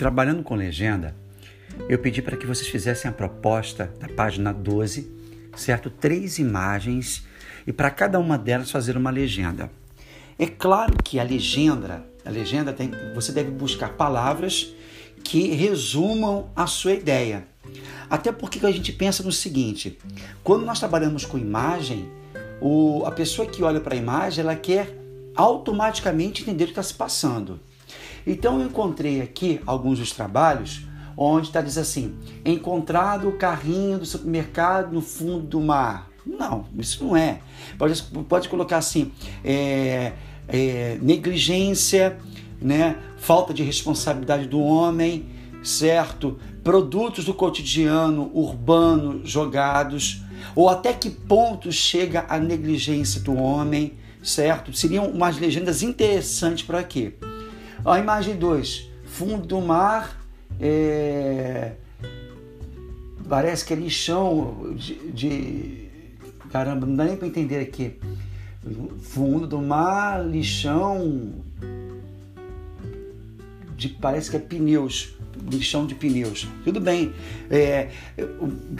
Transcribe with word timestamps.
trabalhando 0.00 0.42
com 0.42 0.54
legenda, 0.54 1.14
eu 1.86 1.98
pedi 1.98 2.22
para 2.22 2.34
que 2.34 2.46
vocês 2.46 2.66
fizessem 2.66 3.10
a 3.10 3.12
proposta 3.12 3.92
da 4.00 4.08
página 4.08 4.50
12, 4.50 5.12
certo? 5.54 5.90
Três 5.90 6.38
imagens 6.38 7.22
e 7.66 7.72
para 7.72 7.90
cada 7.90 8.18
uma 8.18 8.38
delas 8.38 8.70
fazer 8.70 8.96
uma 8.96 9.10
legenda. 9.10 9.70
É 10.38 10.46
claro 10.46 10.96
que 11.04 11.20
a 11.20 11.22
legenda, 11.22 12.02
a 12.24 12.30
legenda 12.30 12.72
tem, 12.72 12.90
você 13.14 13.30
deve 13.30 13.50
buscar 13.50 13.90
palavras 13.90 14.74
que 15.22 15.48
resumam 15.48 16.48
a 16.56 16.66
sua 16.66 16.92
ideia. 16.92 17.44
Até 18.08 18.32
porque 18.32 18.64
a 18.64 18.72
gente 18.72 18.94
pensa 18.94 19.22
no 19.22 19.30
seguinte: 19.30 19.98
quando 20.42 20.64
nós 20.64 20.78
trabalhamos 20.78 21.26
com 21.26 21.36
imagem, 21.36 22.08
o, 22.58 23.04
a 23.04 23.10
pessoa 23.10 23.46
que 23.46 23.62
olha 23.62 23.80
para 23.80 23.94
a 23.94 23.98
imagem 23.98 24.42
ela 24.42 24.56
quer 24.56 24.98
automaticamente 25.36 26.40
entender 26.40 26.64
o 26.64 26.66
que 26.68 26.72
está 26.72 26.82
se 26.82 26.94
passando. 26.94 27.60
Então 28.26 28.60
eu 28.60 28.66
encontrei 28.66 29.20
aqui 29.20 29.60
alguns 29.66 29.98
dos 29.98 30.12
trabalhos 30.12 30.86
onde 31.16 31.48
está 31.48 31.60
diz 31.60 31.76
assim: 31.76 32.14
encontrado 32.44 33.28
o 33.28 33.32
carrinho 33.32 33.98
do 33.98 34.06
supermercado 34.06 34.92
no 34.92 35.02
fundo 35.02 35.46
do 35.46 35.60
mar. 35.60 36.08
Não, 36.24 36.66
isso 36.78 37.04
não 37.04 37.16
é. 37.16 37.40
Pode, 37.78 38.02
pode 38.28 38.48
colocar 38.48 38.78
assim: 38.78 39.12
é, 39.44 40.12
é, 40.48 40.98
negligência, 41.02 42.18
né? 42.60 42.96
falta 43.18 43.52
de 43.52 43.62
responsabilidade 43.62 44.46
do 44.46 44.60
homem, 44.60 45.26
certo? 45.62 46.38
Produtos 46.64 47.24
do 47.24 47.34
cotidiano 47.34 48.30
urbano 48.34 49.20
jogados, 49.24 50.22
ou 50.54 50.68
até 50.68 50.92
que 50.92 51.10
ponto 51.10 51.70
chega 51.70 52.24
a 52.28 52.38
negligência 52.38 53.20
do 53.20 53.34
homem, 53.34 53.94
certo? 54.22 54.72
Seriam 54.72 55.06
umas 55.06 55.38
legendas 55.38 55.82
interessantes 55.82 56.64
para 56.64 56.82
quê? 56.82 57.14
A 57.84 57.98
imagem 57.98 58.36
2, 58.36 58.90
fundo 59.04 59.46
do 59.46 59.60
mar, 59.60 60.20
é... 60.60 61.72
parece 63.28 63.64
que 63.64 63.72
é 63.72 63.76
lixão 63.76 64.74
de, 64.76 64.94
de... 65.12 65.88
Caramba, 66.50 66.86
não 66.86 66.94
dá 66.94 67.04
nem 67.04 67.16
para 67.16 67.28
entender 67.28 67.60
aqui. 67.60 67.98
Fundo 69.00 69.46
do 69.46 69.58
mar, 69.60 70.24
lixão 70.24 71.34
de 73.76 73.88
parece 73.88 74.30
que 74.30 74.36
é 74.36 74.40
pneus, 74.40 75.16
lixão 75.50 75.86
de 75.86 75.94
pneus. 75.94 76.46
Tudo 76.64 76.80
bem, 76.80 77.12
é, 77.50 77.90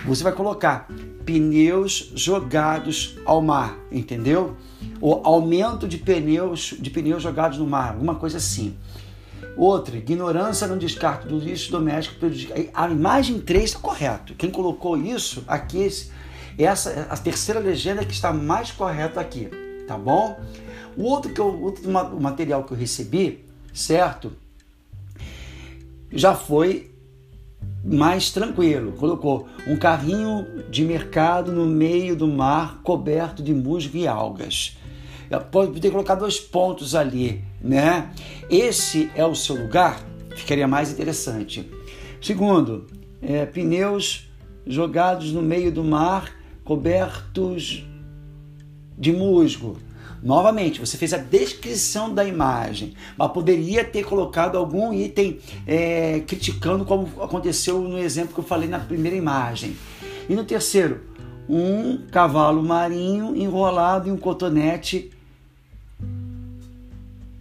você 0.07 0.23
vai 0.23 0.33
colocar 0.33 0.89
pneus 1.25 2.13
jogados 2.15 3.17
ao 3.25 3.41
mar, 3.43 3.79
entendeu? 3.91 4.57
O 5.01 5.21
aumento 5.25 5.87
de 5.87 5.99
pneus, 5.99 6.75
de 6.79 6.91
pneus 6.91 7.23
jogados 7.23 7.59
no 7.59 7.67
mar, 7.67 7.93
alguma 7.93 8.15
coisa 8.15 8.39
assim. 8.39 8.77
Outra, 9.57 9.97
ignorância 9.97 10.67
no 10.67 10.79
descarte 10.79 11.27
do 11.27 11.39
lixo 11.39 11.71
doméstico 11.71 12.27
A 12.73 12.89
imagem 12.89 13.41
3 13.41 13.65
está 13.65 13.79
correto. 13.79 14.35
Quem 14.35 14.51
colocou 14.51 14.97
isso 14.97 15.45
aqui, 15.47 15.89
essa 16.59 17.07
a 17.11 17.17
terceira 17.17 17.61
legenda 17.61 18.05
que 18.05 18.13
está 18.13 18.33
mais 18.33 18.71
correta 18.71 19.21
aqui, 19.21 19.49
tá 19.87 19.99
bom? 19.99 20.39
O 20.97 21.05
outro, 21.05 21.33
que 21.33 21.41
eu, 21.41 21.63
outro 21.63 21.91
material 22.21 22.65
que 22.65 22.73
eu 22.73 22.77
recebi, 22.77 23.45
certo? 23.73 24.33
Já 26.13 26.35
foi 26.35 26.91
mais 27.85 28.31
tranquilo. 28.31 28.93
Colocou 28.93 29.49
um 29.67 29.77
carrinho 29.77 30.47
de 30.71 30.85
mercado 30.85 31.53
no 31.53 31.67
meio 31.67 32.15
do 32.15 32.27
mar 32.27 32.81
coberto 32.83 33.43
de 33.43 33.55
musgo 33.55 33.97
e 33.97 34.07
algas. 34.07 34.77
Pode 35.51 35.81
ter 35.81 35.91
colocado 35.91 36.21
dois 36.21 36.41
pontos 36.41 36.95
ali, 36.95 37.45
né? 37.61 38.11
Esse 38.51 39.11
é 39.15 39.25
o 39.25 39.35
seu 39.35 39.55
lugar? 39.55 40.05
Ficaria 40.35 40.67
mais 40.67 40.91
interessante. 40.91 41.71
Segundo, 42.21 42.87
é, 43.23 43.47
pneus 43.47 44.29
jogados 44.67 45.33
no 45.33 45.41
meio 45.41 45.71
do 45.71 45.85
mar 45.85 46.33
cobertos 46.65 47.85
de 48.99 49.13
musgo. 49.13 49.77
Novamente, 50.23 50.81
você 50.81 50.99
fez 50.99 51.15
a 51.15 51.17
descrição 51.17 52.13
da 52.15 52.25
imagem, 52.25 52.95
mas 53.17 53.33
poderia 53.33 53.83
ter 53.83 54.05
colocado 54.05 54.59
algum 54.59 54.93
item 54.93 55.39
é, 55.67 56.21
criticando, 56.21 56.85
como 56.85 57.09
aconteceu 57.23 57.81
no 57.81 57.99
exemplo 57.99 58.35
que 58.35 58.41
eu 58.41 58.45
falei 58.45 58.69
na 58.69 58.79
primeira 58.79 59.17
imagem. 59.17 59.77
E 60.29 60.35
no 60.35 60.45
terceiro, 60.45 61.01
um 61.49 62.07
cavalo 62.11 62.63
marinho 62.63 63.35
enrolado 63.35 64.09
em 64.09 64.13
um 64.13 64.17
cotonete 64.17 65.11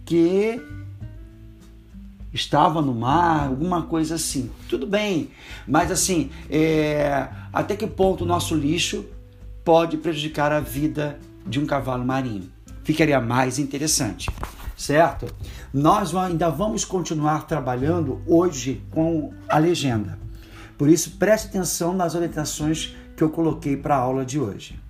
que 0.06 0.60
estava 2.32 2.80
no 2.80 2.94
mar, 2.94 3.48
alguma 3.48 3.82
coisa 3.82 4.14
assim. 4.14 4.50
Tudo 4.68 4.86
bem, 4.86 5.30
mas 5.68 5.90
assim, 5.90 6.30
é, 6.48 7.28
até 7.52 7.76
que 7.76 7.86
ponto 7.86 8.24
o 8.24 8.26
nosso 8.26 8.54
lixo 8.54 9.04
pode 9.64 9.98
prejudicar 9.98 10.50
a 10.50 10.60
vida 10.60 11.20
de 11.46 11.60
um 11.60 11.66
cavalo 11.66 12.04
marinho? 12.04 12.50
Ficaria 12.84 13.20
mais 13.20 13.58
interessante, 13.58 14.30
certo? 14.76 15.26
Nós 15.72 16.14
ainda 16.14 16.48
vamos 16.50 16.84
continuar 16.84 17.46
trabalhando 17.46 18.20
hoje 18.26 18.82
com 18.90 19.32
a 19.48 19.58
legenda. 19.58 20.18
Por 20.76 20.88
isso, 20.88 21.12
preste 21.18 21.48
atenção 21.48 21.92
nas 21.92 22.14
orientações 22.14 22.96
que 23.16 23.22
eu 23.22 23.30
coloquei 23.30 23.76
para 23.76 23.96
a 23.96 23.98
aula 23.98 24.24
de 24.24 24.40
hoje. 24.40 24.80